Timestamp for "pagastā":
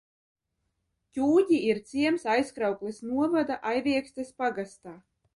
4.43-4.95